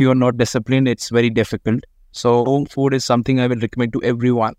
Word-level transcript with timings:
you 0.00 0.10
are 0.10 0.14
not 0.14 0.38
disciplined, 0.38 0.88
it's 0.88 1.10
very 1.10 1.30
difficult. 1.30 1.84
So, 2.12 2.44
home 2.44 2.64
food 2.64 2.94
is 2.94 3.04
something 3.04 3.38
I 3.38 3.46
will 3.46 3.58
recommend 3.58 3.92
to 3.92 4.02
everyone. 4.02 4.54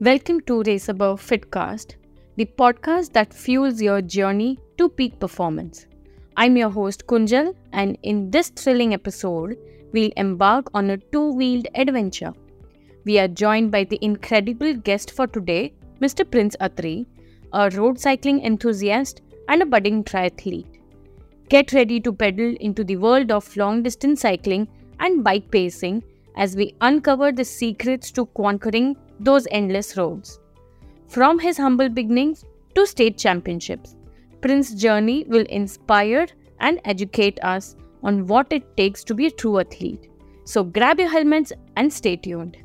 Welcome 0.00 0.40
to 0.46 0.62
Race 0.62 0.88
Above 0.88 1.20
Fitcast, 1.20 1.96
the 2.36 2.46
podcast 2.46 3.12
that 3.12 3.32
fuels 3.32 3.80
your 3.80 4.00
journey 4.02 4.58
to 4.78 4.88
peak 4.88 5.20
performance. 5.20 5.86
I'm 6.36 6.56
your 6.56 6.70
host 6.70 7.06
Kunjal, 7.06 7.54
and 7.72 7.96
in 8.02 8.30
this 8.30 8.48
thrilling 8.48 8.92
episode, 8.94 9.56
we'll 9.92 10.10
embark 10.16 10.68
on 10.74 10.90
a 10.90 10.96
two 10.96 11.32
wheeled 11.32 11.68
adventure. 11.74 12.32
We 13.04 13.18
are 13.18 13.28
joined 13.28 13.70
by 13.70 13.84
the 13.84 13.98
incredible 14.02 14.74
guest 14.74 15.10
for 15.12 15.26
today, 15.26 15.74
Mr. 16.00 16.28
Prince 16.28 16.56
Attri, 16.60 17.06
a 17.54 17.70
road 17.70 17.98
cycling 17.98 18.44
enthusiast 18.44 19.22
and 19.48 19.62
a 19.62 19.66
budding 19.66 20.02
triathlete. 20.04 20.80
Get 21.48 21.72
ready 21.72 22.00
to 22.00 22.12
pedal 22.12 22.54
into 22.60 22.84
the 22.84 22.96
world 22.96 23.30
of 23.30 23.56
long 23.56 23.82
distance 23.82 24.22
cycling 24.22 24.66
and 24.98 25.24
bikepacking 25.24 26.02
as 26.36 26.56
we 26.56 26.74
uncover 26.80 27.30
the 27.30 27.44
secrets 27.44 28.10
to 28.12 28.26
conquering 28.36 28.96
those 29.20 29.46
endless 29.50 29.96
roads. 29.96 30.40
From 31.06 31.38
his 31.38 31.56
humble 31.56 31.88
beginnings 31.88 32.44
to 32.74 32.86
state 32.86 33.18
championships, 33.18 33.94
Prince's 34.40 34.80
journey 34.80 35.24
will 35.28 35.46
inspire 35.48 36.26
and 36.58 36.80
educate 36.84 37.38
us 37.44 37.76
on 38.02 38.26
what 38.26 38.52
it 38.52 38.76
takes 38.76 39.04
to 39.04 39.14
be 39.14 39.26
a 39.26 39.30
true 39.30 39.60
athlete. 39.60 40.10
So 40.44 40.64
grab 40.64 40.98
your 40.98 41.08
helmets 41.08 41.52
and 41.76 41.92
stay 41.92 42.16
tuned. 42.16 42.63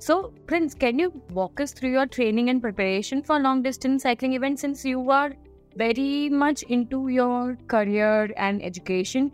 So, 0.00 0.32
Prince, 0.46 0.74
can 0.74 0.98
you 0.98 1.22
walk 1.32 1.60
us 1.60 1.72
through 1.72 1.90
your 1.90 2.06
training 2.06 2.50
and 2.50 2.60
preparation 2.62 3.22
for 3.22 3.38
long 3.38 3.62
distance 3.62 4.02
cycling 4.02 4.32
events 4.34 4.60
since 4.60 4.84
you 4.84 5.10
are 5.10 5.32
very 5.76 6.28
much 6.28 6.62
into 6.64 7.08
your 7.08 7.56
career 7.68 8.32
and 8.36 8.62
education 8.62 9.32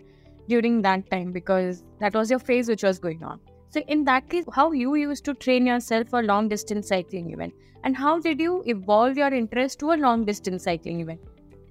during 0.49 0.83
that 0.83 1.11
time 1.11 1.33
because 1.33 1.83
that 2.01 2.15
was 2.15 2.31
your 2.31 2.39
phase 2.39 2.69
which 2.69 2.83
was 2.83 2.99
going 2.99 3.23
on? 3.23 3.41
So, 3.71 3.81
in 3.89 4.05
that 4.05 4.29
case, 4.29 4.45
how 4.53 4.73
you 4.73 4.95
used 4.95 5.25
to 5.27 5.35
train 5.35 5.67
yourself 5.67 6.09
for 6.09 6.23
long 6.23 6.49
distance 6.49 6.89
cycling 6.89 7.33
event 7.33 7.55
and 7.83 7.97
how 7.97 8.19
did 8.19 8.41
you 8.41 8.63
evolve 8.67 9.17
your 9.17 9.33
interest 9.33 9.79
to 9.81 9.93
a 9.93 9.97
long 9.97 10.25
distance 10.25 10.65
cycling 10.65 11.01
event? 11.01 11.21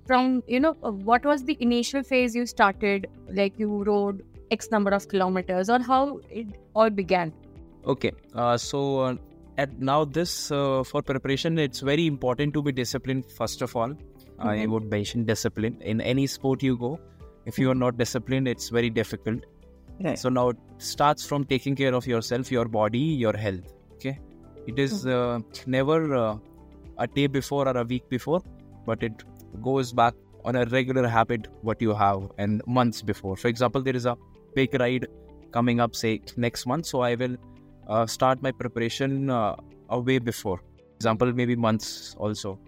from 0.06 0.44
you 0.48 0.60
know 0.60 0.76
uh, 0.84 0.92
what 0.92 1.24
was 1.26 1.44
the 1.44 1.58
initial 1.62 2.04
phase 2.04 2.36
you 2.36 2.46
started 2.46 3.08
like 3.30 3.58
you 3.58 3.84
rode 3.86 4.22
x 4.52 4.70
number 4.72 4.92
of 4.92 5.08
kilometers 5.08 5.70
or 5.70 5.80
how 5.80 6.20
it 6.30 6.48
all 6.76 6.90
began 6.90 7.32
okay 7.86 8.12
uh, 8.34 8.58
so 8.58 9.00
uh, 9.00 9.16
at 9.58 9.80
now 9.80 10.04
this 10.06 10.52
uh, 10.52 10.84
for 10.84 11.02
preparation 11.02 11.58
it's 11.60 11.80
very 11.80 12.08
important 12.08 12.54
to 12.54 12.62
be 12.62 12.72
disciplined 12.72 13.26
first 13.32 13.62
of 13.62 13.76
all 13.76 13.90
mm-hmm. 13.90 14.48
i 14.48 14.66
would 14.66 14.90
mention 14.90 15.26
discipline 15.26 15.78
in 15.82 16.02
any 16.02 16.26
sport 16.28 16.64
you 16.64 16.78
go 16.78 17.00
if 17.46 17.60
you 17.60 17.70
are 17.70 17.80
not 17.86 17.98
disciplined 17.98 18.48
it's 18.48 18.70
very 18.70 18.90
difficult 18.90 19.46
right. 20.02 20.18
so 20.18 20.30
now 20.30 20.50
it 20.50 20.58
starts 20.78 21.26
from 21.26 21.46
taking 21.46 21.76
care 21.76 21.94
of 21.94 22.08
yourself 22.08 22.52
your 22.52 22.66
body 22.66 23.06
your 23.26 23.36
health 23.36 23.74
okay 23.96 24.20
it 24.66 24.80
is, 24.80 25.04
mm-hmm. 25.04 25.44
Uh, 25.44 25.64
never 25.68 26.16
uh, 26.16 26.38
a 26.98 27.08
day 27.08 27.28
before 27.28 27.68
or 27.68 27.78
a 27.78 27.84
week 27.84 28.08
before 28.10 28.42
but 28.86 29.04
it 29.04 29.24
goes 29.62 29.92
back 29.92 30.14
on 30.46 30.56
a 30.56 30.66
regular 30.66 31.08
habit 31.08 31.48
what 31.62 31.82
you 31.82 31.94
have 31.94 32.32
and 32.38 32.62
months 32.68 33.02
before. 33.02 33.36
For 33.36 33.48
example, 33.48 33.82
there 33.82 33.96
is 33.96 34.06
a 34.06 34.18
big 34.56 34.74
ride 34.80 35.08
coming 35.52 35.80
up, 35.80 35.96
say 35.96 36.22
next 36.38 36.66
month, 36.66 36.86
so 36.86 37.02
I 37.02 37.16
will 37.16 37.38
uh, 37.88 38.06
start 38.06 38.42
my 38.42 38.52
preparation 38.52 39.30
uh, 39.30 39.56
a 39.90 40.00
way 40.00 40.20
before. 40.20 40.62
Example, 40.96 41.34
maybe 41.34 41.56
months 41.56 42.16
also. 42.18 42.60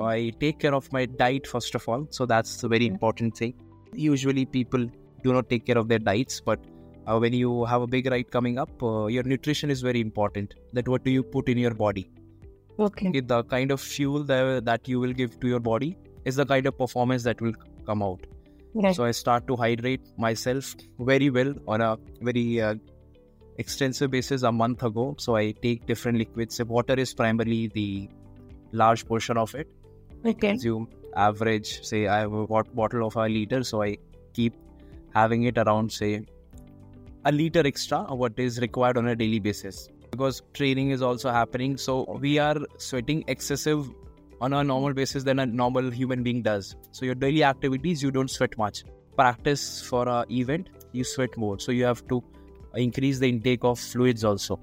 I 0.00 0.32
take 0.40 0.60
care 0.60 0.74
of 0.74 0.90
my 0.92 1.06
diet 1.06 1.46
first 1.46 1.74
of 1.74 1.88
all, 1.88 2.06
so 2.10 2.24
that's 2.24 2.62
a 2.62 2.68
very 2.68 2.86
important 2.86 3.36
thing. 3.36 3.54
Usually, 3.92 4.44
people 4.44 4.86
do 5.24 5.32
not 5.32 5.50
take 5.50 5.66
care 5.66 5.76
of 5.76 5.88
their 5.88 5.98
diets, 5.98 6.40
but 6.40 6.60
uh, 7.06 7.18
when 7.18 7.32
you 7.32 7.64
have 7.64 7.82
a 7.82 7.86
big 7.86 8.06
ride 8.06 8.30
coming 8.30 8.58
up, 8.58 8.82
uh, 8.82 9.06
your 9.06 9.22
nutrition 9.22 9.70
is 9.70 9.82
very 9.82 10.00
important. 10.00 10.54
That 10.72 10.86
what 10.86 11.04
do 11.04 11.10
you 11.10 11.22
put 11.22 11.48
in 11.48 11.58
your 11.58 11.74
body? 11.74 12.10
Okay. 12.78 13.08
okay. 13.08 13.20
The 13.20 13.42
kind 13.44 13.72
of 13.72 13.80
fuel 13.80 14.22
that, 14.24 14.64
that 14.64 14.86
you 14.86 15.00
will 15.00 15.12
give 15.12 15.40
to 15.40 15.48
your 15.48 15.60
body 15.60 15.96
is 16.24 16.36
the 16.36 16.46
kind 16.46 16.66
of 16.66 16.78
performance 16.78 17.22
that 17.24 17.40
will 17.40 17.54
come 17.86 18.02
out. 18.02 18.20
Right. 18.74 18.94
So 18.94 19.04
I 19.04 19.10
start 19.10 19.48
to 19.48 19.56
hydrate 19.56 20.02
myself 20.16 20.74
very 21.00 21.30
well 21.30 21.54
on 21.66 21.80
a 21.80 21.98
very 22.20 22.60
uh, 22.60 22.74
extensive 23.58 24.10
basis 24.10 24.42
a 24.42 24.52
month 24.52 24.82
ago. 24.82 25.14
So 25.18 25.36
I 25.36 25.52
take 25.52 25.86
different 25.86 26.18
liquids. 26.18 26.60
Water 26.64 26.94
is 26.94 27.14
primarily 27.14 27.68
the 27.68 28.08
large 28.72 29.06
portion 29.06 29.36
of 29.36 29.54
it. 29.54 29.68
Okay. 30.24 30.50
Consume 30.50 30.88
average, 31.16 31.84
say 31.84 32.06
I 32.06 32.20
have 32.20 32.32
a 32.32 32.46
bottle 32.46 33.06
of 33.06 33.16
a 33.16 33.28
liter, 33.28 33.62
so 33.64 33.82
I 33.82 33.96
keep 34.32 34.54
having 35.14 35.44
it 35.44 35.58
around 35.58 35.90
say 35.90 36.22
a 37.24 37.32
liter 37.32 37.66
extra 37.66 37.98
of 38.00 38.18
what 38.18 38.38
is 38.38 38.60
required 38.60 38.96
on 38.96 39.08
a 39.08 39.16
daily 39.16 39.38
basis 39.38 39.88
because 40.10 40.42
training 40.52 40.90
is 40.90 41.02
also 41.02 41.30
happening 41.30 41.76
so 41.76 42.04
we 42.20 42.38
are 42.38 42.56
sweating 42.76 43.24
excessive 43.26 43.88
on 44.40 44.52
a 44.52 44.62
normal 44.62 44.92
basis 44.94 45.24
than 45.24 45.38
a 45.40 45.46
normal 45.46 45.90
human 45.90 46.22
being 46.22 46.42
does. 46.42 46.76
So 46.92 47.04
your 47.04 47.14
daily 47.14 47.42
activities, 47.42 48.02
you 48.02 48.10
don't 48.10 48.30
sweat 48.30 48.56
much. 48.56 48.84
Practice 49.16 49.82
for 49.82 50.06
a 50.08 50.24
event, 50.30 50.68
you 50.92 51.04
sweat 51.04 51.36
more. 51.36 51.58
So 51.58 51.72
you 51.72 51.84
have 51.84 52.06
to 52.08 52.22
increase 52.80 53.18
the 53.18 53.28
intake 53.28 53.64
of 53.64 53.78
fluids 53.78 54.24
also. 54.24 54.60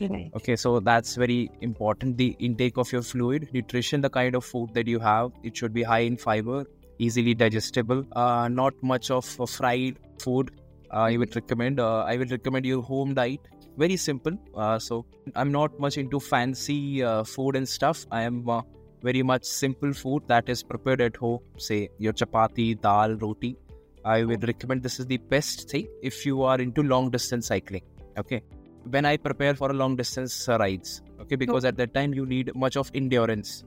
Right. 0.00 0.30
Okay, 0.34 0.56
so 0.56 0.80
that's 0.80 1.14
very 1.14 1.50
important. 1.60 2.16
The 2.16 2.34
intake 2.40 2.76
of 2.76 2.90
your 2.90 3.02
fluid, 3.02 3.48
nutrition, 3.52 4.00
the 4.00 4.10
kind 4.10 4.34
of 4.34 4.44
food 4.44 4.74
that 4.74 4.88
you 4.88 4.98
have, 4.98 5.30
it 5.44 5.56
should 5.56 5.72
be 5.72 5.82
high 5.82 6.00
in 6.00 6.16
fiber, 6.16 6.64
easily 6.98 7.34
digestible, 7.34 8.04
uh, 8.12 8.48
not 8.48 8.74
much 8.82 9.10
of 9.10 9.24
fried 9.24 9.98
food. 10.18 10.50
Uh, 10.92 11.02
I 11.02 11.16
would 11.16 11.34
recommend. 11.36 11.78
Uh, 11.78 12.00
I 12.00 12.16
will 12.16 12.26
recommend 12.26 12.66
your 12.66 12.82
home 12.82 13.14
diet. 13.14 13.40
Very 13.78 13.96
simple. 13.96 14.32
Uh, 14.54 14.78
so 14.78 15.06
I'm 15.34 15.52
not 15.52 15.78
much 15.78 15.98
into 15.98 16.20
fancy 16.20 17.02
uh, 17.02 17.24
food 17.24 17.56
and 17.56 17.68
stuff. 17.68 18.04
I 18.10 18.22
am 18.22 18.48
uh, 18.48 18.62
very 19.02 19.22
much 19.22 19.44
simple 19.44 19.92
food 19.92 20.22
that 20.26 20.48
is 20.48 20.62
prepared 20.62 21.00
at 21.00 21.16
home, 21.16 21.40
say 21.56 21.88
your 21.98 22.12
chapati, 22.12 22.80
dal, 22.80 23.14
roti. 23.16 23.56
I 24.04 24.22
oh. 24.22 24.26
would 24.26 24.46
recommend 24.46 24.82
this 24.82 24.98
is 25.00 25.06
the 25.06 25.16
best 25.16 25.70
thing 25.70 25.88
if 26.02 26.26
you 26.26 26.42
are 26.42 26.60
into 26.60 26.82
long 26.82 27.10
distance 27.10 27.46
cycling. 27.46 27.82
Okay. 28.18 28.42
When 28.84 29.04
I 29.04 29.16
prepare 29.16 29.54
for 29.54 29.70
a 29.70 29.72
long 29.72 29.94
distance 29.96 30.48
rides, 30.48 31.02
okay, 31.20 31.36
because 31.36 31.64
at 31.64 31.76
that 31.76 31.94
time 31.94 32.12
you 32.12 32.26
need 32.26 32.54
much 32.54 32.76
of 32.76 32.90
endurance. 32.94 33.64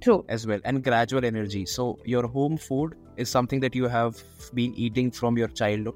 True. 0.00 0.24
As 0.28 0.46
well 0.46 0.60
and 0.64 0.82
gradual 0.82 1.24
energy. 1.24 1.64
So 1.64 1.98
your 2.04 2.26
home 2.26 2.56
food 2.56 2.96
is 3.16 3.28
something 3.28 3.60
that 3.60 3.74
you 3.74 3.86
have 3.86 4.22
been 4.52 4.74
eating 4.74 5.10
from 5.10 5.38
your 5.38 5.48
childhood. 5.48 5.94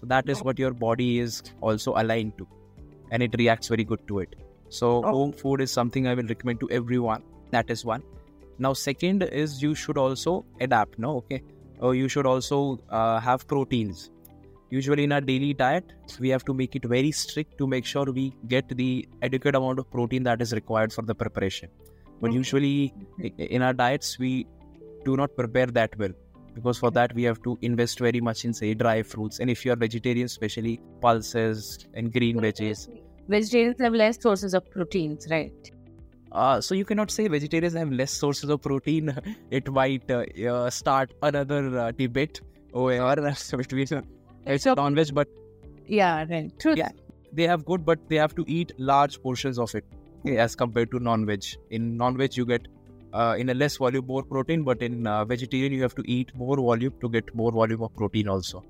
So 0.00 0.06
that 0.06 0.28
is 0.28 0.38
oh. 0.40 0.44
what 0.44 0.58
your 0.58 0.72
body 0.72 1.18
is 1.18 1.42
also 1.60 1.94
aligned 1.96 2.38
to. 2.38 2.46
And 3.10 3.22
it 3.22 3.34
reacts 3.36 3.68
very 3.68 3.84
good 3.84 4.06
to 4.08 4.20
it. 4.20 4.36
So 4.68 5.04
oh. 5.04 5.10
home 5.10 5.32
food 5.32 5.60
is 5.60 5.70
something 5.70 6.06
I 6.06 6.14
will 6.14 6.26
recommend 6.26 6.60
to 6.60 6.70
everyone. 6.70 7.22
That 7.50 7.68
is 7.68 7.84
one 7.84 8.02
now 8.58 8.72
second 8.72 9.22
is 9.22 9.62
you 9.62 9.74
should 9.74 9.96
also 9.96 10.44
adapt 10.60 10.98
no 10.98 11.16
okay 11.16 11.42
or 11.80 11.94
you 11.94 12.08
should 12.08 12.26
also 12.26 12.78
uh, 12.90 13.20
have 13.20 13.46
proteins. 13.46 14.10
Usually 14.70 15.04
in 15.04 15.12
our 15.12 15.20
daily 15.20 15.54
diet 15.54 15.92
we 16.20 16.28
have 16.28 16.44
to 16.44 16.54
make 16.54 16.76
it 16.76 16.84
very 16.84 17.10
strict 17.10 17.56
to 17.58 17.66
make 17.66 17.86
sure 17.86 18.04
we 18.04 18.34
get 18.48 18.68
the 18.76 19.08
adequate 19.22 19.54
amount 19.54 19.78
of 19.78 19.90
protein 19.90 20.22
that 20.24 20.42
is 20.42 20.52
required 20.52 20.92
for 20.92 21.02
the 21.02 21.14
preparation. 21.14 21.70
But 22.20 22.32
usually 22.32 22.92
in 23.18 23.62
our 23.62 23.72
diets 23.72 24.18
we 24.18 24.46
do 25.04 25.16
not 25.16 25.34
prepare 25.36 25.66
that 25.66 25.98
well. 25.98 26.12
Because 26.54 26.78
for 26.78 26.90
that 26.90 27.14
we 27.14 27.22
have 27.22 27.42
to 27.44 27.56
invest 27.62 28.00
very 28.00 28.20
much 28.20 28.44
in 28.44 28.52
say 28.52 28.74
dry 28.74 29.02
fruits. 29.02 29.38
And 29.38 29.48
if 29.48 29.64
you 29.64 29.72
are 29.72 29.76
vegetarian 29.76 30.26
especially 30.26 30.80
pulses 31.00 31.86
and 31.94 32.12
green 32.12 32.38
veggies. 32.38 32.88
Vegetarians 33.28 33.80
have 33.80 33.94
less 33.94 34.20
sources 34.20 34.54
of 34.54 34.70
proteins 34.70 35.28
right 35.30 35.70
uh, 36.38 36.60
so 36.60 36.74
you 36.74 36.84
cannot 36.84 37.10
say 37.10 37.26
vegetarians 37.28 37.74
have 37.74 37.90
less 37.90 38.12
sources 38.12 38.50
of 38.50 38.62
protein. 38.62 39.12
It 39.50 39.70
might 39.78 40.10
uh, 40.10 40.24
uh, 40.52 40.70
start 40.70 41.14
another 41.22 41.62
uh, 41.78 41.90
debate 41.92 42.40
over 42.72 43.34
between 43.56 43.92
uh, 43.92 44.02
it's 44.46 44.64
so, 44.64 44.74
non-veg, 44.74 45.14
but 45.14 45.28
yeah, 45.86 46.24
right. 46.30 46.58
True. 46.58 46.74
Yeah, 46.76 46.90
they 47.32 47.46
have 47.52 47.64
good, 47.64 47.84
but 47.84 48.08
they 48.08 48.16
have 48.16 48.34
to 48.36 48.44
eat 48.46 48.72
large 48.78 49.20
portions 49.22 49.58
of 49.58 49.74
it 49.74 49.84
as 50.46 50.54
compared 50.54 50.90
to 50.92 51.00
non-veg. 51.00 51.44
In 51.70 51.96
non-veg, 51.96 52.36
you 52.36 52.46
get 52.46 52.68
uh, 53.12 53.34
in 53.38 53.50
a 53.50 53.54
less 53.54 53.76
volume 53.76 54.06
more 54.06 54.22
protein, 54.22 54.62
but 54.62 54.82
in 54.82 55.06
uh, 55.06 55.24
vegetarian, 55.24 55.72
you 55.72 55.82
have 55.82 55.94
to 55.94 56.04
eat 56.06 56.34
more 56.34 56.56
volume 56.56 56.92
to 57.00 57.08
get 57.08 57.34
more 57.34 57.52
volume 57.52 57.82
of 57.82 57.94
protein 57.96 58.28
also. 58.28 58.64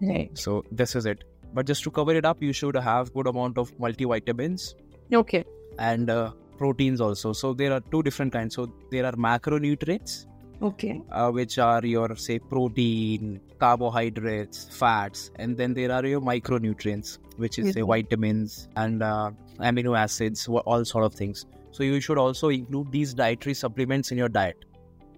Right. 0.00 0.36
So 0.38 0.64
this 0.70 0.94
is 0.94 1.06
it. 1.06 1.24
But 1.54 1.66
just 1.66 1.82
to 1.84 1.90
cover 1.90 2.14
it 2.14 2.24
up, 2.24 2.42
you 2.42 2.52
should 2.52 2.76
have 2.76 3.12
good 3.14 3.26
amount 3.26 3.58
of 3.58 3.76
multivitamins. 3.78 4.74
Okay. 5.12 5.44
And 5.78 6.10
uh, 6.10 6.32
proteins 6.58 7.00
also. 7.00 7.32
So 7.32 7.54
there 7.54 7.72
are 7.72 7.80
two 7.80 8.02
different 8.02 8.32
kinds. 8.32 8.54
So 8.56 8.72
there 8.90 9.06
are 9.06 9.12
macronutrients. 9.12 10.26
Okay. 10.60 11.00
Uh, 11.12 11.30
which 11.30 11.56
are 11.58 11.84
your 11.86 12.16
say 12.16 12.38
protein, 12.40 13.40
carbohydrates, 13.60 14.64
fats, 14.78 15.30
and 15.36 15.56
then 15.56 15.72
there 15.72 15.92
are 15.92 16.04
your 16.04 16.20
micronutrients, 16.20 17.18
which 17.36 17.58
is 17.60 17.66
mm-hmm. 17.66 17.74
say 17.78 17.82
vitamins 17.82 18.68
and 18.74 19.02
uh, 19.04 19.30
amino 19.60 19.96
acids, 19.96 20.48
all 20.48 20.84
sort 20.84 21.04
of 21.04 21.14
things. 21.14 21.46
So 21.70 21.84
you 21.84 22.00
should 22.00 22.18
also 22.18 22.48
include 22.48 22.90
these 22.90 23.14
dietary 23.14 23.54
supplements 23.54 24.10
in 24.10 24.18
your 24.18 24.28
diet. 24.28 24.64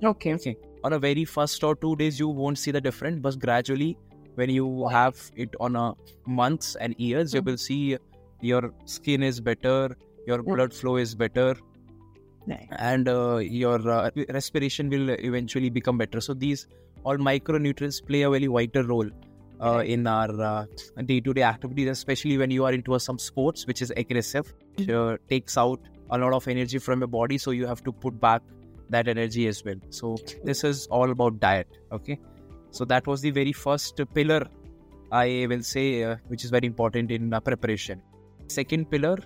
Okay. 0.02 0.34
Okay. 0.34 0.56
on 0.82 0.94
a 0.94 0.98
very 0.98 1.24
first 1.24 1.62
or 1.68 1.74
two 1.76 1.96
days 1.96 2.18
you 2.18 2.28
won't 2.28 2.58
see 2.58 2.70
the 2.70 2.80
difference, 2.80 3.20
but 3.20 3.38
gradually 3.38 3.96
when 4.34 4.50
you 4.50 4.88
have 4.88 5.18
it 5.36 5.54
on 5.60 5.76
a 5.76 5.94
months 6.26 6.76
and 6.76 6.94
years, 6.98 7.34
you 7.34 7.42
Mhm. 7.42 7.46
will 7.50 7.58
see 7.58 7.98
your 8.40 8.72
skin 8.86 9.22
is 9.22 9.40
better, 9.40 9.96
your 10.30 10.42
blood 10.42 10.74
flow 10.82 10.96
is 11.06 11.14
better, 11.24 11.48
Right. 12.50 12.68
and 12.90 13.08
uh, 13.08 13.36
your 13.62 13.78
uh, 13.96 14.10
respiration 14.36 14.88
will 14.88 15.10
eventually 15.30 15.70
become 15.78 15.98
better. 15.98 16.20
So 16.28 16.34
these 16.44 16.66
all 17.04 17.18
micronutrients 17.26 17.98
play 18.12 18.22
a 18.28 18.30
very 18.30 18.46
vital 18.58 18.84
role 18.92 19.10
uh, 19.60 19.74
Right. 19.76 19.90
in 19.96 20.06
our 20.06 20.40
uh, 20.50 20.64
day-to-day 21.10 21.42
activities, 21.42 21.88
especially 21.88 22.38
when 22.42 22.50
you 22.50 22.64
are 22.64 22.72
into 22.78 22.98
some 22.98 23.18
sports 23.18 23.66
which 23.72 23.82
is 23.86 23.92
aggressive, 24.04 24.52
which, 24.76 24.88
uh, 25.00 25.16
takes 25.34 25.58
out 25.64 25.80
a 26.10 26.18
lot 26.24 26.32
of 26.38 26.48
energy 26.54 26.78
from 26.86 27.00
your 27.06 27.08
body. 27.18 27.38
So 27.46 27.52
you 27.58 27.66
have 27.72 27.82
to 27.90 27.92
put 28.06 28.20
back 28.20 28.42
that 28.94 29.06
energy 29.16 29.46
as 29.48 29.64
well. 29.64 29.76
So 29.90 30.16
this 30.44 30.64
is 30.64 30.86
all 31.00 31.10
about 31.16 31.40
diet. 31.40 31.68
Okay, 31.98 32.18
so 32.70 32.84
that 32.94 33.06
was 33.12 33.20
the 33.20 33.30
very 33.42 33.52
first 33.66 34.00
pillar 34.14 34.40
I 35.18 35.46
will 35.50 35.62
say, 35.62 35.84
uh, 36.04 36.16
which 36.28 36.44
is 36.46 36.50
very 36.50 36.66
important 36.72 37.10
in 37.10 37.32
uh, 37.34 37.40
preparation. 37.50 38.02
Second 38.56 38.90
pillar 38.90 39.16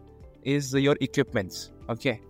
is 0.44 0.72
your 0.74 0.96
equipments. 1.00 1.72
Okay, 1.88 2.20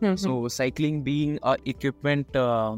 Mhm. 0.00 0.18
so 0.18 0.48
cycling 0.48 1.02
being 1.02 1.38
a 1.42 1.56
equipment 1.66 2.36
uh, 2.36 2.76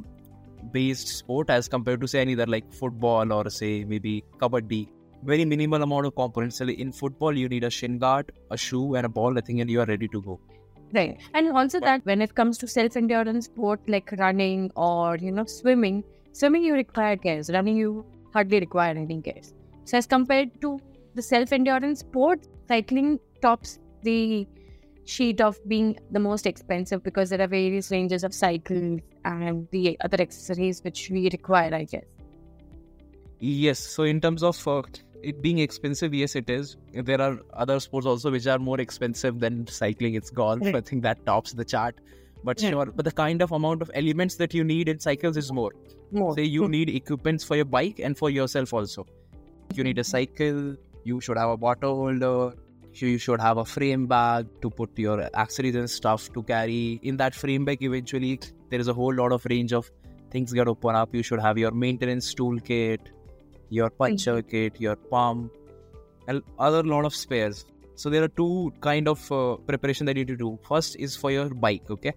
based 0.72 1.08
sport 1.08 1.50
as 1.50 1.68
compared 1.68 2.00
to 2.00 2.08
say 2.08 2.20
any 2.20 2.34
other 2.34 2.46
like 2.46 2.72
football 2.72 3.32
or 3.32 3.50
say 3.50 3.84
maybe 3.84 4.22
kabaddi, 4.38 4.88
very 5.24 5.44
minimal 5.44 5.82
amount 5.82 6.06
of 6.06 6.14
components. 6.14 6.56
So 6.56 6.66
in 6.66 6.92
football, 6.92 7.36
you 7.36 7.48
need 7.48 7.64
a 7.64 7.70
shin 7.70 7.98
guard, 7.98 8.32
a 8.50 8.56
shoe, 8.56 8.94
and 8.94 9.06
a 9.06 9.08
ball. 9.08 9.38
I 9.38 9.40
think, 9.40 9.60
and 9.60 9.70
you 9.70 9.80
are 9.80 9.86
ready 9.86 10.08
to 10.08 10.22
go. 10.22 10.38
Right. 10.94 11.18
And 11.34 11.48
also 11.56 11.80
that 11.80 12.04
when 12.04 12.20
it 12.20 12.34
comes 12.34 12.58
to 12.58 12.66
self 12.68 12.96
endurance 12.96 13.46
sport 13.46 13.80
like 13.88 14.12
running 14.18 14.70
or 14.76 15.16
you 15.16 15.32
know 15.32 15.44
swimming, 15.46 16.04
swimming 16.32 16.64
you 16.64 16.74
require 16.74 17.16
gears. 17.16 17.50
Running 17.50 17.76
you 17.76 18.04
hardly 18.34 18.60
require 18.60 18.94
any 19.04 19.16
gears. 19.28 19.54
So 19.84 19.96
as 19.98 20.06
compared 20.06 20.60
to 20.60 20.78
the 21.14 21.22
self 21.22 21.52
endurance 21.52 22.00
sport, 22.00 22.46
cycling 22.68 23.18
tops 23.40 23.78
the 24.02 24.46
sheet 25.04 25.40
of 25.40 25.58
being 25.68 25.98
the 26.10 26.20
most 26.20 26.46
expensive 26.46 27.02
because 27.02 27.30
there 27.30 27.40
are 27.40 27.46
various 27.48 27.90
ranges 27.90 28.24
of 28.24 28.32
cycles 28.32 29.00
and 29.24 29.66
the 29.70 29.96
other 30.00 30.20
accessories 30.20 30.82
which 30.84 31.10
we 31.10 31.28
require, 31.30 31.74
I 31.74 31.84
guess. 31.84 32.04
Yes. 33.40 33.78
So 33.78 34.04
in 34.04 34.20
terms 34.20 34.42
of 34.42 34.66
uh, 34.68 34.82
it 35.22 35.42
being 35.42 35.58
expensive, 35.58 36.14
yes, 36.14 36.36
it 36.36 36.48
is. 36.48 36.76
There 36.92 37.20
are 37.20 37.38
other 37.52 37.80
sports 37.80 38.06
also 38.06 38.30
which 38.30 38.46
are 38.46 38.58
more 38.58 38.80
expensive 38.80 39.40
than 39.40 39.66
cycling. 39.66 40.14
It's 40.14 40.30
golf. 40.30 40.60
Right. 40.60 40.76
I 40.76 40.80
think 40.80 41.02
that 41.02 41.24
tops 41.26 41.52
the 41.52 41.64
chart. 41.64 41.96
But 42.44 42.60
Yeah. 42.60 42.70
sure, 42.70 42.86
but 42.86 43.04
the 43.04 43.12
kind 43.12 43.40
of 43.42 43.52
amount 43.52 43.82
of 43.82 43.90
elements 43.94 44.36
that 44.36 44.52
you 44.54 44.64
need 44.64 44.88
in 44.88 44.98
cycles 44.98 45.36
is 45.36 45.52
more. 45.52 45.72
More. 46.10 46.34
Say 46.34 46.44
you 46.44 46.68
need 46.68 46.88
equipments 46.90 47.44
for 47.44 47.56
your 47.56 47.64
bike 47.64 48.00
and 48.00 48.16
for 48.16 48.30
yourself 48.30 48.72
also. 48.72 49.06
You 49.74 49.84
need 49.84 49.98
a 49.98 50.04
cycle. 50.04 50.76
You 51.04 51.20
should 51.20 51.38
have 51.38 51.50
a 51.50 51.56
bottle 51.56 51.96
holder. 51.96 52.52
You 52.94 53.18
should 53.18 53.40
have 53.40 53.56
a 53.58 53.64
frame 53.64 54.06
bag 54.06 54.46
to 54.60 54.70
put 54.70 54.98
your 54.98 55.22
accessories 55.34 55.74
and 55.74 55.88
stuff 55.88 56.32
to 56.34 56.42
carry. 56.42 57.00
In 57.02 57.16
that 57.16 57.34
frame 57.34 57.64
bag, 57.64 57.82
eventually 57.82 58.38
there 58.70 58.80
is 58.80 58.88
a 58.88 58.92
whole 58.92 59.14
lot 59.14 59.32
of 59.32 59.44
range 59.46 59.72
of 59.72 59.90
things 60.30 60.52
get 60.52 60.68
open 60.68 60.94
up. 60.94 61.14
You 61.14 61.22
should 61.22 61.40
have 61.40 61.58
your 61.58 61.70
maintenance 61.70 62.34
toolkit, 62.34 62.98
your 63.70 63.90
puncture 63.90 64.42
kit, 64.42 64.80
your 64.80 64.96
pump, 64.96 65.52
and 66.28 66.42
other 66.58 66.82
lot 66.82 67.04
of 67.04 67.14
spares. 67.14 67.64
So 67.94 68.10
there 68.10 68.22
are 68.22 68.28
two 68.28 68.72
kind 68.80 69.08
of 69.08 69.32
uh, 69.32 69.56
preparation 69.56 70.06
that 70.06 70.16
you 70.16 70.24
need 70.24 70.28
to 70.28 70.36
do. 70.36 70.58
First 70.62 70.96
is 70.96 71.16
for 71.16 71.30
your 71.30 71.48
bike, 71.48 71.90
okay? 71.90 72.12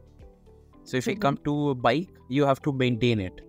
So 0.83 0.97
if 0.97 1.07
you 1.07 1.15
Mhm. 1.15 1.21
come 1.21 1.37
to 1.45 1.69
a 1.69 1.75
bike, 1.75 2.09
you 2.29 2.45
have 2.45 2.61
to 2.61 2.71
maintain 2.71 3.19
it, 3.19 3.41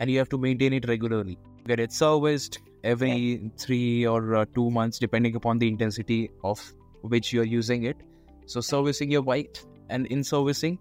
and 0.00 0.10
you 0.10 0.18
have 0.18 0.28
to 0.30 0.38
maintain 0.38 0.72
it 0.72 0.88
regularly. 0.88 1.38
Get 1.66 1.80
it 1.80 1.92
serviced 1.92 2.58
every 2.92 3.50
three 3.62 4.06
or 4.06 4.34
uh, 4.40 4.44
two 4.58 4.70
months, 4.76 4.98
depending 5.04 5.36
upon 5.40 5.58
the 5.62 5.68
intensity 5.68 6.20
of 6.50 6.60
which 7.14 7.32
you 7.32 7.40
are 7.42 7.50
using 7.54 7.84
it. 7.90 8.04
So 8.46 8.60
servicing 8.60 9.10
your 9.16 9.22
bike, 9.22 9.58
and 9.90 10.06
in 10.16 10.24
servicing, 10.24 10.78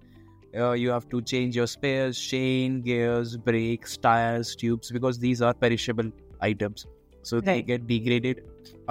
uh, 0.56 0.72
you 0.84 0.90
have 0.90 1.08
to 1.10 1.22
change 1.22 1.56
your 1.62 1.68
spares, 1.68 2.20
chain, 2.20 2.82
gears, 2.82 3.36
brakes, 3.38 3.98
tires, 3.98 4.56
tubes, 4.56 4.92
because 4.92 5.20
these 5.20 5.42
are 5.42 5.54
perishable 5.54 6.12
items. 6.42 6.86
So 7.24 7.42
they 7.42 7.62
get 7.62 7.88
degraded 7.88 8.42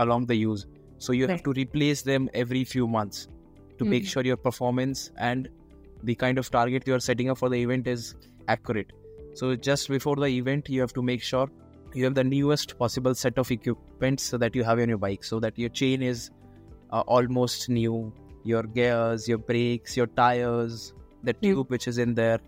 along 0.05 0.27
the 0.27 0.37
use. 0.37 0.67
So 0.99 1.13
you 1.13 1.27
have 1.27 1.43
to 1.45 1.53
replace 1.53 2.03
them 2.03 2.29
every 2.43 2.65
few 2.65 2.87
months 2.97 3.29
to 3.79 3.85
make 3.93 4.05
Mhm. 4.05 4.13
sure 4.15 4.25
your 4.29 4.37
performance 4.49 5.11
and 5.31 5.49
the 6.11 6.15
kind 6.15 6.43
of 6.43 6.51
target 6.57 6.87
you 6.91 6.95
are 6.99 7.05
setting 7.07 7.31
up 7.35 7.39
for 7.43 7.49
the 7.55 7.61
event 7.63 7.89
is 7.95 8.15
accurate. 8.55 8.93
So 9.41 9.55
just 9.69 9.89
before 9.95 10.17
the 10.17 10.29
event, 10.41 10.71
you 10.77 10.81
have 10.85 10.95
to 10.99 11.03
make 11.03 11.23
sure 11.31 11.47
you 11.97 12.05
have 12.05 12.15
the 12.15 12.25
newest 12.25 12.79
possible 12.79 13.15
set 13.15 13.39
of 13.39 13.51
equipment 13.51 14.21
so 14.21 14.39
that 14.39 14.55
you 14.55 14.65
have 14.65 14.79
on 14.79 14.89
your 14.89 14.99
bike, 14.99 15.25
so 15.25 15.41
that 15.41 15.59
your 15.59 15.69
chain 15.71 16.03
is 16.03 16.31
uh, 16.91 17.01
almost 17.07 17.69
new, 17.69 18.13
your 18.45 18.63
gears, 18.63 19.29
your 19.29 19.39
brakes, 19.39 19.97
your 19.97 20.07
tires, 20.09 20.93
the 21.23 21.33
tube 21.33 21.71
which 21.71 21.89
is 21.89 21.99
in 21.99 22.15
there. 22.15 22.39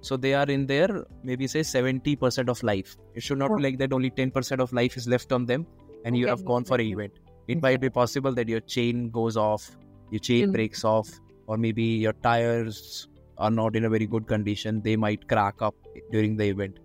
So 0.00 0.16
they 0.16 0.34
are 0.34 0.46
in 0.46 0.66
there, 0.66 1.04
maybe 1.22 1.46
say 1.46 1.60
70% 1.60 2.48
of 2.48 2.62
life. 2.62 2.96
It 3.14 3.22
should 3.22 3.38
not 3.38 3.54
be 3.56 3.62
like 3.62 3.78
that 3.78 3.92
only 3.92 4.10
10% 4.10 4.60
of 4.60 4.72
life 4.72 4.96
is 4.96 5.08
left 5.08 5.32
on 5.32 5.46
them 5.46 5.66
and 6.04 6.16
you 6.16 6.24
Okay. 6.24 6.30
have 6.30 6.44
gone 6.44 6.64
for 6.64 6.76
an 6.76 6.82
event. 6.82 7.12
It 7.48 7.60
might 7.62 7.80
be 7.80 7.90
possible 7.90 8.32
that 8.34 8.48
your 8.48 8.60
chain 8.60 9.10
goes 9.10 9.36
off, 9.36 9.70
your 10.10 10.20
chain 10.20 10.52
breaks 10.52 10.84
off, 10.84 11.08
or 11.46 11.56
maybe 11.56 11.82
your 11.82 12.12
tires 12.12 13.08
are 13.38 13.50
not 13.50 13.74
in 13.76 13.84
a 13.84 13.88
very 13.90 14.06
good 14.06 14.26
condition. 14.26 14.80
They 14.82 14.96
might 14.96 15.28
crack 15.28 15.62
up 15.62 15.74
during 16.12 16.36
the 16.36 16.44
event. 16.44 16.78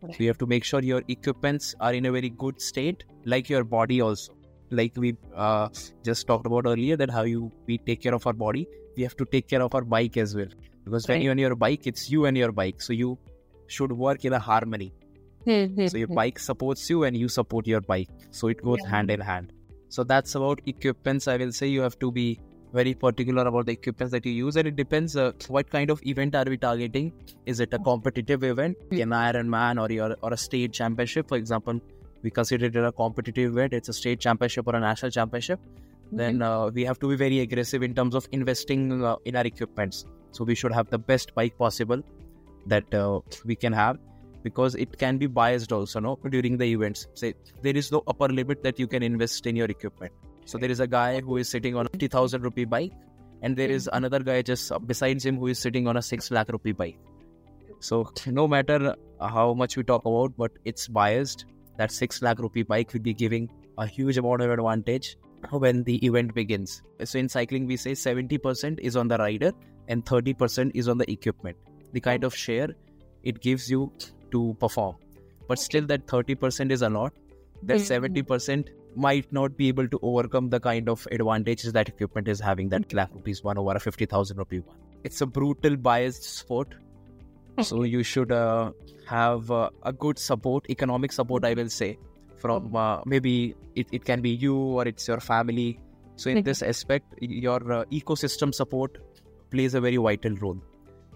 So 0.00 0.16
you 0.18 0.28
have 0.28 0.38
to 0.38 0.46
make 0.46 0.64
sure 0.64 0.80
your 0.80 1.02
equipments 1.08 1.74
are 1.80 1.92
in 1.92 2.06
a 2.06 2.12
very 2.12 2.30
good 2.30 2.60
state, 2.60 3.04
like 3.24 3.48
your 3.48 3.64
body 3.64 4.00
also. 4.00 4.34
Like 4.70 4.92
we 4.96 5.16
uh, 5.34 5.68
just 6.04 6.26
talked 6.26 6.46
about 6.46 6.66
earlier, 6.66 6.96
that 6.96 7.10
how 7.10 7.22
you 7.22 7.50
we 7.66 7.78
take 7.78 8.02
care 8.02 8.14
of 8.14 8.26
our 8.26 8.32
body, 8.32 8.66
we 8.96 9.02
have 9.02 9.16
to 9.16 9.24
take 9.24 9.48
care 9.48 9.62
of 9.62 9.74
our 9.74 9.82
bike 9.82 10.16
as 10.16 10.36
well. 10.36 10.48
Because 10.84 11.08
when 11.08 11.22
you're 11.22 11.32
on 11.32 11.38
your 11.38 11.54
bike, 11.56 11.86
it's 11.86 12.10
you 12.10 12.26
and 12.26 12.36
your 12.36 12.52
bike, 12.52 12.80
so 12.82 12.92
you 12.92 13.18
should 13.66 13.92
work 13.92 14.24
in 14.24 14.32
a 14.32 14.38
harmony. 14.38 14.92
Mhm. 15.46 15.90
So 15.90 15.98
your 15.98 16.08
bike 16.08 16.38
supports 16.38 16.88
you 16.90 17.04
and 17.04 17.16
you 17.16 17.28
support 17.28 17.66
your 17.66 17.80
bike. 17.80 18.10
So 18.30 18.48
it 18.48 18.62
goes 18.62 18.78
Yeah. 18.84 18.90
hand 18.90 19.10
in 19.10 19.20
hand. 19.20 19.52
So 19.88 20.04
that's 20.04 20.34
about 20.34 20.60
equipments. 20.66 21.28
I 21.28 21.36
will 21.38 21.52
say 21.52 21.68
you 21.68 21.80
have 21.80 21.98
to 22.00 22.12
be 22.12 22.26
very 22.72 22.94
particular 22.94 23.46
about 23.46 23.66
the 23.66 23.72
equipments 23.72 24.12
that 24.12 24.26
you 24.26 24.32
use, 24.32 24.56
and 24.56 24.68
it 24.68 24.76
depends 24.76 25.16
uh, 25.16 25.32
what 25.48 25.70
kind 25.70 25.90
of 25.90 26.00
event 26.06 26.34
are 26.34 26.44
we 26.44 26.56
targeting. 26.56 27.12
Is 27.46 27.60
it 27.60 27.72
a 27.72 27.78
competitive 27.78 28.44
event, 28.44 28.76
Mm. 28.90 29.02
an 29.02 29.10
Ironman, 29.10 29.80
or 29.82 29.92
your 29.92 30.16
or 30.22 30.32
a 30.32 30.36
state 30.36 30.72
championship, 30.72 31.28
for 31.28 31.36
example? 31.36 31.80
We 32.22 32.30
consider 32.30 32.66
it 32.66 32.76
a 32.76 32.92
competitive 32.92 33.52
event. 33.52 33.72
It's 33.72 33.88
a 33.88 33.92
state 33.92 34.20
championship 34.20 34.66
or 34.66 34.76
a 34.76 34.80
national 34.80 35.12
championship. 35.12 35.60
Then 36.10 36.42
uh, 36.42 36.68
we 36.68 36.84
have 36.84 36.98
to 37.00 37.08
be 37.08 37.16
very 37.16 37.40
aggressive 37.40 37.82
in 37.82 37.94
terms 37.94 38.14
of 38.14 38.28
investing 38.32 39.04
uh, 39.04 39.16
in 39.24 39.36
our 39.36 39.44
equipments. 39.44 40.04
So 40.32 40.44
we 40.44 40.54
should 40.54 40.72
have 40.72 40.90
the 40.90 40.98
best 40.98 41.34
bike 41.34 41.56
possible 41.58 42.02
that 42.66 42.92
uh, 42.94 43.20
we 43.44 43.56
can 43.56 43.72
have 43.72 43.98
because 44.42 44.74
it 44.74 44.98
can 44.98 45.18
be 45.18 45.26
biased 45.26 45.72
also 45.72 46.00
no 46.00 46.16
during 46.30 46.56
the 46.56 46.64
events 46.64 47.06
say 47.14 47.34
there 47.62 47.76
is 47.76 47.90
no 47.90 48.02
upper 48.06 48.28
limit 48.28 48.62
that 48.62 48.78
you 48.78 48.86
can 48.86 49.02
invest 49.02 49.46
in 49.46 49.56
your 49.56 49.66
equipment 49.66 50.12
so 50.48 50.58
there 50.60 50.70
is 50.74 50.80
a 50.80 50.86
guy 50.92 51.20
who 51.20 51.36
is 51.40 51.48
sitting 51.54 51.74
on 51.80 51.86
a 51.86 51.90
50000 51.94 52.42
rupee 52.48 52.64
bike 52.74 52.92
and 53.42 53.56
there 53.62 53.70
is 53.70 53.88
another 53.98 54.20
guy 54.28 54.40
just 54.50 54.72
besides 54.90 55.26
him 55.30 55.36
who 55.42 55.48
is 55.54 55.58
sitting 55.64 55.88
on 55.92 55.98
a 56.00 56.02
6 56.02 56.30
lakh 56.36 56.52
rupee 56.54 56.72
bike. 56.72 56.98
So 57.80 57.96
no 58.26 58.48
matter 58.48 58.94
how 59.20 59.52
much 59.62 59.76
we 59.76 59.84
talk 59.90 60.06
about 60.12 60.32
but 60.42 60.52
it's 60.64 60.88
biased 60.88 61.44
that 61.76 61.92
6 61.92 62.22
lakh 62.22 62.40
rupee 62.46 62.62
bike 62.62 62.94
will 62.94 63.04
be 63.08 63.14
giving 63.24 63.50
a 63.76 63.86
huge 63.86 64.16
amount 64.22 64.42
of 64.46 64.50
advantage 64.56 65.16
when 65.50 65.84
the 65.90 65.96
event 66.06 66.34
begins. 66.34 66.82
So 67.04 67.18
in 67.18 67.28
cycling 67.28 67.66
we 67.66 67.76
say 67.76 67.92
70% 67.92 68.80
is 68.80 68.96
on 68.96 69.08
the 69.08 69.18
rider 69.18 69.52
and 69.88 70.04
30% 70.04 70.72
is 70.74 70.88
on 70.88 70.98
the 70.98 71.10
equipment 71.18 71.56
the 71.92 72.00
kind 72.00 72.24
of 72.24 72.34
share 72.46 72.68
it 73.22 73.40
gives 73.40 73.70
you 73.70 73.92
to 74.32 74.56
perform. 74.64 74.96
But 75.46 75.58
still 75.58 75.86
that 75.92 76.06
30% 76.06 76.72
is 76.72 76.82
a 76.82 76.88
lot. 76.88 77.12
That 77.62 77.78
Mhm. 77.78 77.86
70% 77.92 78.68
might 78.96 79.32
not 79.32 79.56
be 79.56 79.68
able 79.68 79.88
to 79.88 79.98
overcome 80.02 80.50
the 80.50 80.60
kind 80.60 80.88
of 80.88 81.06
advantages 81.12 81.72
that 81.72 81.88
equipment 81.88 82.28
is 82.28 82.40
having 82.40 82.68
that 82.70 82.92
lakh 82.92 83.10
rupees 83.14 83.42
one 83.44 83.58
over 83.58 83.72
a 83.72 83.80
50000 83.80 84.36
rupee 84.36 84.60
one. 84.60 84.76
It's 85.04 85.20
a 85.20 85.26
brutal 85.26 85.76
biased 85.76 86.24
sport. 86.24 86.74
So 87.62 87.82
you 87.82 88.02
should 88.02 88.30
uh, 88.30 88.72
have 89.06 89.50
uh, 89.50 89.70
a 89.82 89.92
good 89.92 90.18
support 90.18 90.66
economic 90.70 91.10
support 91.12 91.44
i 91.44 91.54
will 91.54 91.68
say 91.68 91.98
from 92.36 92.76
uh, 92.76 93.00
maybe 93.04 93.56
it, 93.74 93.86
it 93.90 94.04
can 94.04 94.20
be 94.20 94.30
you 94.30 94.54
or 94.56 94.86
it's 94.86 95.08
your 95.08 95.18
family. 95.18 95.80
So 96.16 96.30
in 96.30 96.42
this 96.44 96.62
aspect 96.62 97.14
your 97.20 97.72
uh, 97.72 97.84
ecosystem 97.86 98.54
support 98.54 98.98
plays 99.50 99.74
a 99.74 99.80
very 99.80 99.96
vital 99.96 100.36
role. 100.36 100.60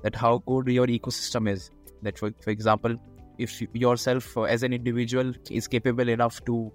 That 0.03 0.17
how 0.17 0.39
good 0.39 0.67
your 0.67 0.87
ecosystem 0.89 1.49
is. 1.49 1.71
That 2.03 2.19
for, 2.19 2.33
for 2.41 2.51
example 2.51 2.97
if 3.39 3.61
you- 3.61 3.69
yourself 3.73 4.37
uh, 4.37 4.43
as 4.43 4.63
an 4.65 4.73
individual 4.73 5.33
is 5.51 5.69
capable 5.69 6.09
enough 6.09 6.45
to 6.47 6.73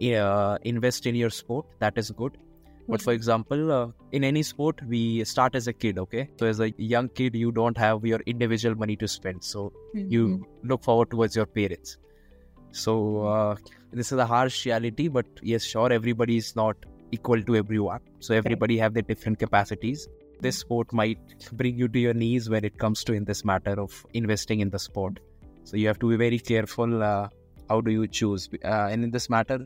uh, 0.00 0.58
invest 0.62 1.06
in 1.06 1.14
your 1.14 1.30
sport 1.30 1.66
that 1.78 1.98
is 1.98 2.10
good 2.10 2.36
But 2.90 3.02
for 3.02 3.12
example, 3.12 3.70
uh, 3.70 3.88
in 4.10 4.24
any 4.24 4.42
sport, 4.42 4.80
we 4.92 5.24
start 5.24 5.54
as 5.54 5.68
a 5.68 5.72
kid, 5.72 5.98
okay? 5.98 6.28
So 6.38 6.46
as 6.46 6.60
a 6.60 6.70
young 6.76 7.08
kid, 7.08 7.36
you 7.36 7.52
don't 7.52 7.78
have 7.78 8.04
your 8.04 8.18
individual 8.26 8.74
money 8.74 8.96
to 8.96 9.06
spend. 9.06 9.44
So 9.44 9.72
you 9.94 10.44
look 10.64 10.82
forward 10.82 11.10
towards 11.12 11.36
your 11.36 11.46
parents. 11.46 11.98
So 12.72 13.26
uh, 13.26 13.56
this 13.92 14.10
is 14.10 14.18
a 14.18 14.26
harsh 14.26 14.66
reality, 14.66 15.06
but 15.08 15.26
yes, 15.42 15.62
sure, 15.64 15.92
everybody 15.92 16.36
is 16.36 16.56
not 16.56 16.76
equal 17.12 17.42
to 17.42 17.56
everyone. 17.56 18.00
So 18.18 18.34
everybody 18.34 18.76
have 18.78 18.94
their 18.94 19.02
different 19.02 19.38
capacities. 19.38 20.08
This 20.40 20.58
sport 20.58 20.92
might 20.92 21.20
bring 21.52 21.78
you 21.78 21.88
to 21.88 21.98
your 21.98 22.14
knees 22.14 22.50
when 22.50 22.64
it 22.64 22.78
comes 22.78 23.04
to 23.04 23.12
in 23.12 23.24
this 23.24 23.44
matter 23.44 23.80
of 23.80 24.04
investing 24.14 24.60
in 24.60 24.70
the 24.70 24.78
sport. 24.78 25.20
So 25.64 25.76
you 25.76 25.86
have 25.86 26.00
to 26.00 26.08
be 26.10 26.16
very 26.16 26.40
careful. 26.40 27.02
Uh, 27.02 27.28
how 27.68 27.80
do 27.80 27.92
you 27.92 28.08
choose? 28.08 28.48
Uh, 28.64 28.88
and 28.90 29.04
in 29.04 29.10
this 29.12 29.30
matter, 29.30 29.64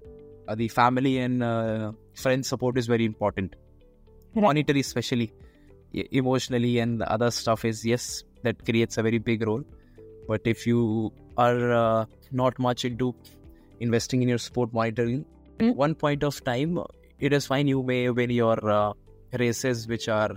uh, 0.49 0.55
the 0.55 0.69
family 0.69 1.19
and 1.19 1.43
uh, 1.43 1.93
friend 2.15 2.45
support 2.45 2.79
is 2.79 2.87
very 2.87 3.05
important. 3.05 3.55
Right. 4.35 4.43
Monetary, 4.43 4.81
especially 4.81 5.33
emotionally, 5.93 6.79
and 6.79 7.01
the 7.01 7.11
other 7.11 7.31
stuff 7.31 7.65
is 7.65 7.85
yes, 7.85 8.25
that 8.43 8.65
creates 8.65 8.99
a 8.99 9.03
very 9.03 9.19
big 9.19 9.47
role. 9.47 9.63
But 10.29 10.41
if 10.45 10.67
you 10.67 11.13
are 11.37 11.73
uh, 11.73 12.05
not 12.33 12.59
much 12.59 12.85
into 12.85 13.15
investing 13.81 14.23
in 14.23 14.29
your 14.29 14.39
sport 14.39 14.73
monitoring, 14.73 15.25
Mm. 15.61 15.77
one 15.77 15.95
point 15.95 16.25
of 16.25 16.43
time, 16.43 16.79
it 17.21 17.33
is 17.33 17.47
fine. 17.47 17.69
You 17.69 17.83
may 17.85 18.11
win 18.11 18.31
your 18.31 18.59
uh, 18.69 18.93
races, 19.39 19.87
which 19.87 20.09
are 20.09 20.31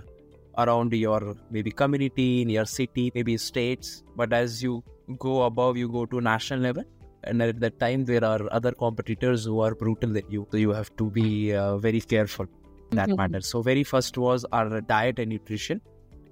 around 0.56 0.92
your 0.92 1.34
maybe 1.50 1.72
community, 1.72 2.42
in 2.42 2.48
your 2.48 2.66
city, 2.66 3.10
maybe 3.16 3.36
states. 3.36 4.04
But 4.14 4.32
as 4.32 4.62
you 4.62 4.84
go 5.18 5.42
above, 5.42 5.76
you 5.76 5.88
go 5.88 6.06
to 6.06 6.20
national 6.20 6.60
level. 6.60 6.84
And 7.24 7.42
at 7.42 7.60
that 7.60 7.78
time, 7.80 8.04
there 8.04 8.24
are 8.24 8.40
other 8.52 8.72
competitors 8.72 9.44
who 9.44 9.60
are 9.60 9.74
brutal 9.74 10.12
than 10.12 10.22
you. 10.30 10.46
So 10.50 10.56
you 10.56 10.70
have 10.70 10.94
to 10.96 11.10
be 11.10 11.54
uh, 11.54 11.78
very 11.78 12.00
careful 12.00 12.46
in 12.90 12.96
that 12.96 13.08
Mhm. 13.08 13.16
matter. 13.16 13.40
So 13.40 13.62
very 13.62 13.84
first 13.84 14.16
was 14.16 14.44
our 14.52 14.80
diet 14.80 15.18
and 15.18 15.30
nutrition. 15.30 15.80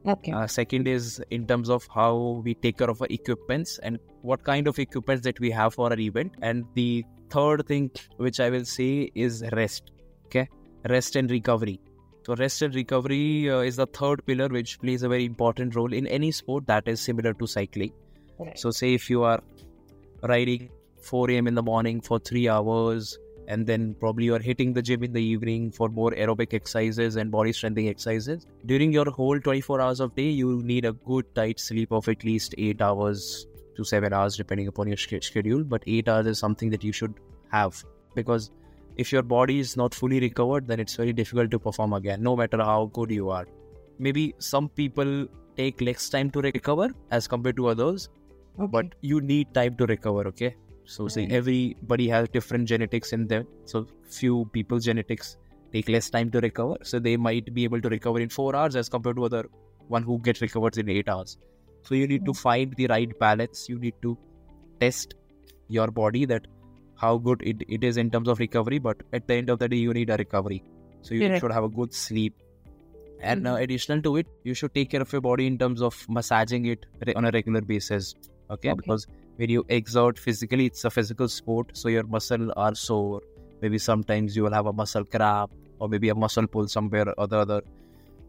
Okay. 0.06 0.30
Uh, 0.32 0.46
second 0.46 0.86
is 0.86 1.20
in 1.30 1.46
terms 1.46 1.68
of 1.68 1.88
how 1.92 2.40
we 2.44 2.54
take 2.54 2.78
care 2.78 2.88
of 2.88 3.02
our 3.02 3.08
equipments 3.10 3.78
and 3.82 3.98
what 4.22 4.44
kind 4.44 4.68
of 4.68 4.78
equipments 4.78 5.24
that 5.24 5.40
we 5.40 5.50
have 5.50 5.74
for 5.74 5.90
our 5.90 5.98
event. 5.98 6.32
And 6.42 6.64
the 6.74 7.04
third 7.30 7.66
thing 7.66 7.90
which 8.18 8.38
I 8.38 8.50
will 8.50 8.64
say 8.64 9.10
is 9.16 9.42
rest. 9.52 9.90
Okay, 10.26 10.48
rest 10.88 11.16
and 11.16 11.28
recovery. 11.30 11.80
So 12.24 12.36
rest 12.36 12.62
and 12.62 12.74
recovery 12.74 13.50
uh, 13.50 13.58
is 13.60 13.76
the 13.76 13.86
third 13.86 14.24
pillar 14.26 14.48
which 14.48 14.78
plays 14.80 15.02
a 15.02 15.08
very 15.08 15.24
important 15.24 15.74
role 15.74 15.92
in 15.92 16.06
any 16.06 16.30
sport 16.30 16.66
that 16.68 16.86
is 16.86 17.00
similar 17.00 17.34
to 17.34 17.46
cycling. 17.46 17.92
Right. 18.38 18.58
So 18.58 18.70
say 18.70 18.94
if 18.94 19.10
you 19.10 19.22
are 19.24 19.40
riding 20.22 20.68
4 21.06 21.30
a.m. 21.30 21.46
in 21.46 21.54
the 21.54 21.62
morning 21.62 22.00
for 22.00 22.18
three 22.18 22.48
hours 22.48 23.18
and 23.48 23.66
then 23.66 23.94
probably 24.00 24.24
you 24.24 24.34
are 24.34 24.40
hitting 24.40 24.72
the 24.72 24.82
gym 24.82 25.02
in 25.04 25.12
the 25.12 25.22
evening 25.22 25.70
for 25.70 25.88
more 25.88 26.10
aerobic 26.10 26.52
exercises 26.52 27.16
and 27.16 27.30
body 27.30 27.52
strengthening 27.52 27.88
exercises. 27.88 28.46
During 28.66 28.92
your 28.92 29.10
whole 29.10 29.40
24 29.40 29.80
hours 29.80 30.00
of 30.00 30.14
day 30.16 30.28
you 30.28 30.62
need 30.62 30.84
a 30.84 30.92
good 30.92 31.32
tight 31.34 31.60
sleep 31.60 31.92
of 31.92 32.08
at 32.08 32.24
least 32.24 32.54
8 32.58 32.82
hours 32.82 33.46
to 33.76 33.84
7 33.84 34.12
hours 34.12 34.36
depending 34.36 34.68
upon 34.68 34.88
your 34.88 34.96
schedule 34.96 35.62
but 35.62 35.82
8 35.86 36.08
hours 36.08 36.26
is 36.26 36.38
something 36.38 36.70
that 36.70 36.82
you 36.82 36.92
should 36.92 37.14
have 37.50 37.84
because 38.14 38.50
if 38.96 39.12
your 39.12 39.22
body 39.22 39.60
is 39.60 39.76
not 39.76 39.94
fully 39.94 40.20
recovered 40.20 40.66
then 40.66 40.80
it's 40.80 40.96
very 40.96 41.12
difficult 41.12 41.50
to 41.50 41.58
perform 41.58 41.92
again 41.92 42.22
no 42.22 42.36
matter 42.36 42.58
how 42.58 42.90
good 42.92 43.10
you 43.10 43.30
are. 43.30 43.46
Maybe 43.98 44.34
some 44.38 44.68
people 44.68 45.26
take 45.56 45.80
less 45.80 46.08
time 46.08 46.30
to 46.30 46.40
recover 46.40 46.90
as 47.10 47.28
compared 47.28 47.56
to 47.56 47.68
others 47.68 48.08
but 48.58 48.94
you 49.02 49.20
need 49.20 49.52
time 49.54 49.76
to 49.76 49.86
recover 49.86 50.26
okay 50.28 50.54
so 50.86 51.08
say 51.08 51.26
everybody 51.30 52.08
has 52.08 52.28
different 52.28 52.68
genetics 52.68 53.12
in 53.12 53.26
them. 53.26 53.46
So 53.64 53.86
few 54.08 54.48
people 54.52 54.78
genetics 54.78 55.36
take 55.72 55.88
less 55.88 56.10
time 56.10 56.30
to 56.30 56.40
recover. 56.40 56.76
So 56.82 56.98
they 56.98 57.16
might 57.16 57.52
be 57.54 57.64
able 57.64 57.80
to 57.80 57.88
recover 57.88 58.20
in 58.20 58.28
4 58.28 58.54
hours 58.56 58.76
as 58.76 58.88
compared 58.88 59.16
to 59.16 59.24
other 59.24 59.44
one 59.88 60.02
who 60.02 60.18
gets 60.20 60.40
recovered 60.40 60.78
in 60.78 60.88
8 60.88 61.08
hours. 61.08 61.36
So 61.84 61.94
you 61.94 62.06
need 62.06 62.24
to 62.26 62.34
find 62.34 62.74
the 62.76 62.86
right 62.88 63.18
balance. 63.18 63.68
You 63.68 63.78
need 63.78 63.94
to 64.02 64.16
test 64.80 65.14
your 65.68 65.88
body 65.90 66.24
that 66.26 66.46
how 66.96 67.18
good 67.18 67.42
it, 67.42 67.56
it 67.68 67.84
is 67.84 67.96
in 67.96 68.10
terms 68.10 68.28
of 68.28 68.38
recovery 68.38 68.78
but 68.78 68.96
at 69.12 69.26
the 69.28 69.34
end 69.34 69.50
of 69.50 69.58
the 69.58 69.68
day 69.68 69.76
you 69.76 69.92
need 69.92 70.10
a 70.10 70.16
recovery. 70.16 70.62
So 71.02 71.14
you 71.14 71.22
Correct. 71.22 71.40
should 71.40 71.52
have 71.52 71.64
a 71.64 71.68
good 71.68 71.92
sleep. 71.92 72.34
And 73.20 73.46
uh, 73.46 73.56
Mhm. 73.56 73.62
additional 73.62 74.02
to 74.02 74.16
it 74.16 74.26
you 74.44 74.54
should 74.54 74.74
take 74.74 74.90
care 74.90 75.02
of 75.02 75.12
your 75.12 75.20
body 75.22 75.46
in 75.46 75.58
terms 75.58 75.82
of 75.82 75.94
massaging 76.08 76.66
it 76.66 76.86
on 77.16 77.24
a 77.24 77.30
regular 77.30 77.62
basis 77.62 78.14
okay, 78.50 78.70
Okay. 78.70 78.76
because 78.76 79.06
when 79.36 79.50
you 79.50 79.64
exert 79.68 80.18
physically 80.18 80.66
it's 80.66 80.84
a 80.84 80.90
physical 80.90 81.28
sport 81.28 81.70
so 81.74 81.88
your 81.88 82.04
muscle 82.04 82.52
are 82.56 82.74
sore. 82.74 83.20
Maybe 83.62 83.78
sometimes 83.78 84.36
you 84.36 84.42
will 84.42 84.52
have 84.52 84.66
a 84.66 84.72
muscle 84.72 85.04
cramp 85.04 85.50
or 85.78 85.88
maybe 85.88 86.08
a 86.10 86.14
muscle 86.14 86.46
pull 86.46 86.68
somewhere 86.68 87.12
or 87.18 87.26
the 87.26 87.38
other. 87.38 87.62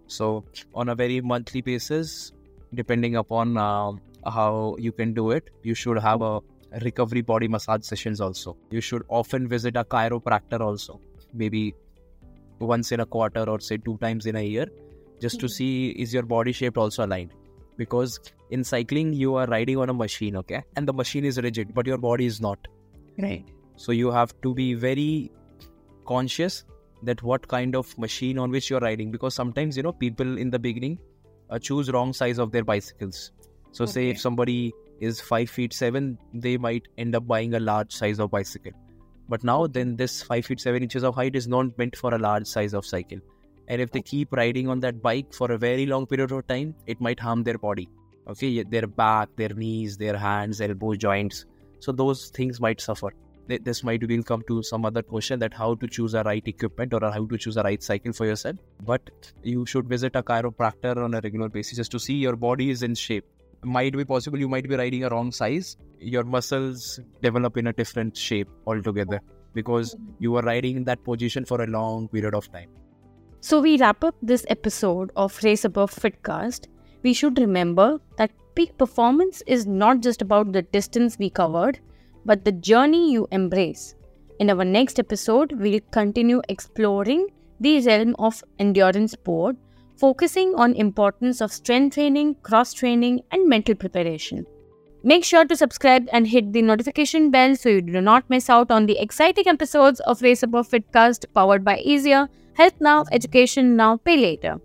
So 0.08 0.46
on 0.74 0.90
a 0.90 0.96
very 0.96 1.22
monthly 1.22 1.62
basis 1.62 2.32
depending 2.74 3.16
upon 3.16 3.58
um, 3.58 4.02
how 4.26 4.76
you 4.78 4.92
can 4.92 5.14
do 5.14 5.32
it 5.32 5.50
you 5.64 5.74
should 5.74 5.98
have 6.00 6.22
a 6.22 6.40
recovery 6.82 7.22
body 7.22 7.48
massage 7.48 7.84
sessions 7.84 8.20
also. 8.22 8.58
You 8.70 8.82
should 8.82 9.04
often 9.08 9.48
visit 9.48 9.76
a 9.78 9.84
chiropractor 9.86 10.60
also 10.60 11.00
maybe 11.34 11.74
once 12.60 12.92
in 12.92 13.00
a 13.00 13.06
quarter 13.06 13.44
or 13.50 13.60
say 13.60 13.78
two 13.78 13.98
times 14.00 14.26
in 14.26 14.36
a 14.36 14.42
year 14.42 14.68
just 15.22 15.40
to 15.40 15.46
Mhm. 15.46 15.52
see 15.52 15.90
is 15.90 16.14
your 16.14 16.24
body 16.24 16.52
shape 16.52 16.78
also 16.78 17.06
aligned 17.06 17.32
because 17.78 18.20
in 18.50 18.64
cycling 18.64 19.14
you 19.14 19.36
are 19.36 19.46
riding 19.48 19.78
on 19.78 19.90
a 19.90 19.94
machine 19.94 20.36
okay? 20.38 20.64
And 20.76 20.88
the 20.88 20.94
machine 20.94 21.26
is 21.26 21.40
rigid 21.42 21.74
but 21.74 21.86
your 21.88 21.98
body 21.98 22.26
is 22.26 22.42
not. 22.42 22.68
Right. 23.20 23.46
so 23.78 23.92
you 23.92 24.12
have 24.12 24.34
to 24.42 24.54
be 24.54 24.74
very 24.74 25.32
conscious 26.06 26.64
that 27.04 27.22
what 27.24 27.48
kind 27.48 27.76
of 27.76 27.98
machine 27.98 28.38
on 28.40 28.52
which 28.52 28.70
you're 28.70 28.80
riding 28.80 29.12
because 29.12 29.34
sometimes 29.34 29.78
you 29.78 29.84
know 29.84 29.92
people 29.92 30.38
in 30.38 30.50
the 30.50 30.60
beginning 30.60 30.98
uh, 31.50 31.60
choose 31.60 31.92
wrong 31.92 32.14
size 32.14 32.40
of 32.40 32.52
their 32.52 32.64
bicycles. 32.64 33.32
So 33.72 33.86
say 33.86 34.10
if 34.10 34.20
somebody 34.20 34.74
is 35.00 35.22
5 35.22 35.50
feet 35.50 35.74
7 35.74 36.18
they 36.34 36.58
might 36.58 36.88
end 36.98 37.16
up 37.16 37.28
buying 37.28 37.54
a 37.54 37.60
large 37.60 37.92
size 37.92 38.20
of 38.20 38.32
bicycle. 38.32 38.72
But 39.30 39.44
now 39.44 39.68
then 39.68 39.96
this 39.96 40.24
5 40.24 40.46
feet 40.46 40.60
7 40.60 40.82
inches 40.82 41.04
of 41.04 41.16
height 41.16 41.36
is 41.36 41.48
not 41.48 41.78
meant 41.78 41.96
for 41.96 42.14
a 42.14 42.20
large 42.20 42.48
size 42.48 42.74
of 42.74 42.86
cycle 42.86 43.20
and 43.68 43.82
if 43.82 43.92
they 43.92 44.02
keep 44.02 44.34
riding 44.34 44.70
on 44.70 44.80
that 44.80 45.02
bike 45.02 45.34
for 45.34 45.52
a 45.52 45.58
very 45.58 45.86
long 45.86 46.06
period 46.06 46.32
of 46.32 46.48
time 46.48 46.74
it 46.86 47.00
might 47.02 47.20
harm 47.20 47.44
their 47.44 47.58
body. 47.58 47.90
Okay 48.28 48.64
their 48.64 48.88
back 48.88 49.30
their 49.36 49.50
knees 49.50 49.98
their 49.98 50.18
hands 50.18 50.62
elbow 50.62 50.96
joints. 50.96 51.46
So 51.80 51.92
those 51.92 52.30
things 52.30 52.60
might 52.60 52.82
suffer. 52.82 53.14
This 53.48 53.82
might 53.82 54.06
will 54.06 54.24
come 54.24 54.42
to 54.50 54.62
some 54.62 54.86
other 54.86 55.02
question 55.02 55.40
that 55.40 55.54
how 55.54 55.76
to 55.76 55.88
choose 55.88 56.14
a 56.14 56.24
right 56.24 56.46
equipment 56.46 56.94
or 56.94 57.00
how 57.00 57.26
to 57.26 57.38
choose 57.38 57.56
a 57.56 57.64
right 57.64 57.82
cycle 57.82 58.12
for 58.12 58.26
yourself. 58.26 58.58
But 58.86 59.10
you 59.42 59.66
should 59.66 59.88
visit 59.88 60.18
a 60.18 60.24
chiropractor 60.24 60.98
on 60.98 61.14
a 61.14 61.22
regular 61.22 61.48
basis 61.48 61.78
just 61.78 61.92
to 61.92 62.00
see 62.00 62.16
your 62.16 62.36
body 62.36 62.70
is 62.70 62.84
in 62.84 62.96
shape. 62.96 63.26
Might 63.64 63.96
be 63.96 64.04
possible 64.04 64.38
you 64.38 64.50
might 64.50 64.68
be 64.68 64.76
riding 64.76 65.06
a 65.06 65.10
wrong 65.10 65.32
size. 65.32 65.78
Your 66.00 66.24
muscles 66.24 67.00
develop 67.22 67.56
in 67.58 67.68
a 67.68 67.74
different 67.74 68.18
shape 68.18 68.50
altogether 68.66 69.22
because 69.54 69.96
mm-hmm. 69.96 70.12
you 70.20 70.36
are 70.36 70.44
riding 70.44 70.76
in 70.78 70.84
that 70.84 71.04
position 71.06 71.46
for 71.46 71.62
a 71.62 71.68
long 71.68 72.10
period 72.10 72.36
of 72.36 72.52
time 72.52 72.70
So 73.48 73.62
we 73.62 73.78
wrap 73.78 74.04
up 74.04 74.14
this 74.22 74.46
episode 74.50 75.10
of 75.16 75.42
Race 75.42 75.64
Above 75.64 75.90
Fitcast. 75.90 76.68
We 77.04 77.14
should 77.14 77.40
remember 77.40 78.02
that 78.18 78.32
peak 78.56 78.78
performance 78.78 79.42
is 79.48 79.66
not 79.66 80.02
just 80.02 80.22
about 80.22 80.52
the 80.52 80.64
distance 80.64 81.18
we 81.18 81.30
covered, 81.30 81.80
but 82.26 82.44
the 82.44 82.52
journey 82.52 83.10
you 83.10 83.26
embrace. 83.32 83.96
In 84.40 84.50
our 84.50 84.66
next 84.66 85.00
episode, 85.00 85.54
we'll 85.54 85.80
continue 85.92 86.42
exploring 86.50 87.28
the 87.62 87.80
realm 87.86 88.18
of 88.20 88.44
endurance 88.60 89.14
sport, 89.14 89.56
focusing 89.96 90.54
on 90.56 90.74
importance 90.74 91.40
of 91.40 91.54
strength 91.54 91.94
training, 91.94 92.36
cross 92.44 92.74
training, 92.74 93.22
and 93.32 93.48
mental 93.48 93.76
preparation. 93.76 94.46
Make 95.08 95.24
sure 95.24 95.46
to 95.46 95.56
subscribe 95.56 96.10
and 96.12 96.28
hit 96.28 96.52
the 96.52 96.62
notification 96.62 97.32
bell 97.32 97.56
so 97.56 97.70
you 97.70 97.82
do 97.82 98.02
not 98.02 98.30
miss 98.30 98.50
out 98.50 98.70
on 98.70 98.88
the 98.88 99.00
exciting 99.00 99.48
episodes 99.48 100.02
of 100.02 100.22
Race 100.22 100.44
Above 100.44 100.68
Fitcast 100.68 101.28
powered 101.34 101.64
by 101.64 101.78
Eazr. 101.78 102.28
Health 102.56 102.82
now, 102.82 103.06
education 103.14 103.78
now, 103.78 103.96
pay 103.96 104.18
later. 104.18 104.60